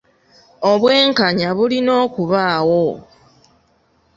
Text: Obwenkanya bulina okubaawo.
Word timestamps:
Obwenkanya 0.71 1.49
bulina 1.57 1.91
okubaawo. 2.05 2.85